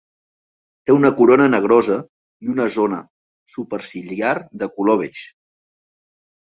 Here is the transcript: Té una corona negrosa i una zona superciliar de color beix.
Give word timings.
Té 0.89 0.95
una 0.99 1.11
corona 1.19 1.47
negrosa 1.55 1.99
i 2.47 2.51
una 2.55 2.67
zona 2.79 3.05
superciliar 3.59 4.35
de 4.65 4.75
color 4.77 5.03
beix. 5.07 5.25